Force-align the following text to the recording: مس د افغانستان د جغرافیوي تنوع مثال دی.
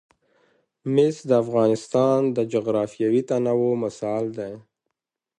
مس 0.93 1.15
د 1.29 1.31
افغانستان 1.43 2.19
د 2.35 2.37
جغرافیوي 2.53 3.21
تنوع 3.29 3.73
مثال 3.83 4.23
دی. 4.37 4.53